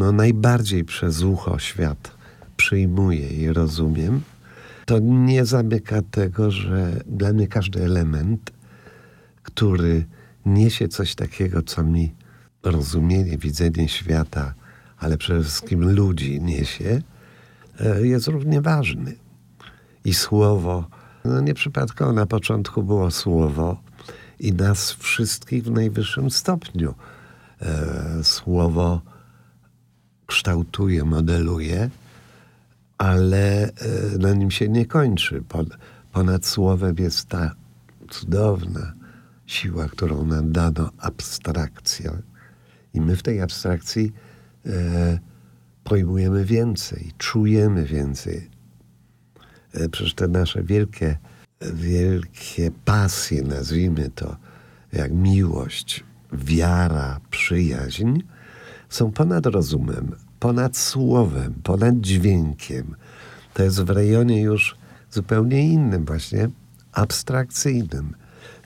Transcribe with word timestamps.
no, 0.00 0.12
najbardziej 0.12 0.84
przez 0.84 1.22
ucho 1.22 1.58
świat 1.58 2.10
przyjmuję 2.56 3.28
i 3.28 3.52
rozumiem, 3.52 4.20
to 4.86 4.98
nie 4.98 5.44
zamyka 5.44 6.02
tego, 6.10 6.50
że 6.50 7.00
dla 7.06 7.32
mnie 7.32 7.48
każdy 7.48 7.84
element, 7.84 8.50
który 9.42 10.04
niesie 10.46 10.88
coś 10.88 11.14
takiego, 11.14 11.62
co 11.62 11.82
mi 11.82 12.14
rozumienie, 12.62 13.38
widzenie 13.38 13.88
świata, 13.88 14.54
ale 14.98 15.18
przede 15.18 15.42
wszystkim 15.42 15.90
ludzi 15.90 16.40
niesie, 16.40 17.02
e, 17.80 18.06
jest 18.06 18.26
równie 18.28 18.60
ważny. 18.60 19.14
I 20.04 20.14
słowo, 20.14 20.88
no 21.24 21.40
nieprzypadkowo 21.40 22.12
na 22.12 22.26
początku 22.26 22.82
było 22.82 23.10
słowo 23.10 23.82
i 24.38 24.52
nas 24.52 24.92
wszystkich 24.92 25.64
w 25.64 25.70
najwyższym 25.70 26.30
stopniu. 26.30 26.94
E, 27.62 28.24
słowo 28.24 29.09
kształtuje, 30.30 31.04
modeluje, 31.04 31.90
ale 32.98 33.64
e, 33.64 33.70
na 34.18 34.32
nim 34.34 34.50
się 34.50 34.68
nie 34.68 34.86
kończy. 34.86 35.42
Ponad 36.12 36.46
słowem 36.46 36.94
jest 36.98 37.28
ta 37.28 37.54
cudowna 38.10 38.92
siła, 39.46 39.88
którą 39.88 40.26
nam 40.26 40.52
dano 40.52 40.90
abstrakcja. 40.98 42.12
I 42.94 43.00
my 43.00 43.16
w 43.16 43.22
tej 43.22 43.40
abstrakcji 43.40 44.12
e, 44.66 45.18
pojmujemy 45.84 46.44
więcej, 46.44 47.12
czujemy 47.18 47.84
więcej. 47.84 48.50
E, 49.72 49.88
przecież 49.88 50.14
te 50.14 50.28
nasze 50.28 50.62
wielkie, 50.62 51.18
wielkie 51.74 52.70
pasje, 52.84 53.42
nazwijmy 53.42 54.10
to, 54.10 54.36
jak 54.92 55.12
miłość, 55.12 56.04
wiara, 56.32 57.20
przyjaźń, 57.30 58.20
są 58.90 59.12
ponad 59.12 59.46
rozumem, 59.46 60.16
ponad 60.40 60.76
słowem, 60.76 61.54
ponad 61.62 62.00
dźwiękiem. 62.00 62.96
To 63.54 63.62
jest 63.62 63.82
w 63.82 63.90
rejonie 63.90 64.42
już 64.42 64.76
zupełnie 65.10 65.72
innym, 65.72 66.04
właśnie 66.04 66.48
abstrakcyjnym, 66.92 68.14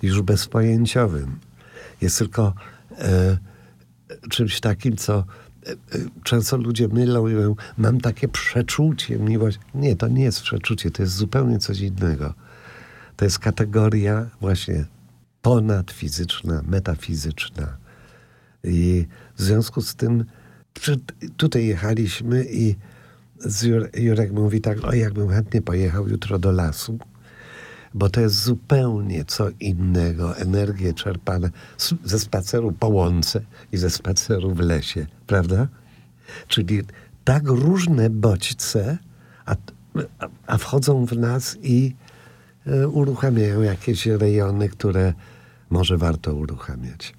już 0.03 0.23
bezpojęciowym. 0.23 1.39
Jest 2.01 2.19
tylko 2.19 2.55
e, 2.99 3.39
czymś 4.31 4.61
takim, 4.61 4.97
co 4.97 5.15
e, 5.67 5.73
e, 5.73 5.75
często 6.23 6.57
ludzie 6.57 6.89
mylą 6.89 7.29
i 7.29 7.35
mówią, 7.35 7.57
mam 7.79 8.01
takie 8.01 8.29
przeczucie, 8.29 9.19
miłość. 9.19 9.59
Nie, 9.75 9.97
to 9.97 10.09
nie 10.09 10.25
jest 10.25 10.43
przeczucie, 10.43 10.91
to 10.91 11.03
jest 11.03 11.15
zupełnie 11.15 11.59
coś 11.59 11.81
innego. 11.81 12.35
To 13.17 13.25
jest 13.25 13.39
kategoria 13.39 14.27
właśnie 14.41 14.85
ponadfizyczna, 15.43 16.63
metafizyczna. 16.67 17.84
I 18.65 19.07
w 19.37 19.43
związku 19.43 19.83
z 19.83 19.95
tym 19.95 20.25
tutaj 21.37 21.67
jechaliśmy 21.67 22.45
i 22.45 22.77
Jurek 23.95 24.33
mówi 24.33 24.61
tak, 24.61 24.85
o 24.85 24.93
jakbym 24.93 25.29
chętnie 25.29 25.63
pojechał 25.63 26.09
jutro 26.09 26.39
do 26.39 26.53
lasu, 26.53 26.99
bo 27.95 28.09
to 28.11 28.21
jest 28.21 28.43
zupełnie 28.43 29.25
co 29.25 29.49
innego, 29.61 30.37
energie 30.37 30.95
czerpane 30.95 31.51
ze 32.05 32.19
spaceru 32.19 32.73
po 32.73 32.89
łące 32.89 33.41
i 33.73 33.77
ze 33.77 33.91
spaceru 33.91 34.55
w 34.55 34.61
lesie, 34.61 35.07
prawda? 35.27 35.69
Czyli 36.49 36.83
tak 37.25 37.47
różne 37.47 38.11
bodźce, 38.11 38.99
a, 39.47 39.57
a 40.47 40.59
wchodzą 40.59 41.07
w 41.07 41.19
nas 41.19 41.59
i 41.63 41.95
e, 42.67 42.89
uruchamiają 42.89 43.63
jakieś 43.63 44.07
rejony, 44.07 44.69
które 44.69 45.13
może 45.71 45.99
warto 45.99 46.35
uruchamiać. 46.35 47.15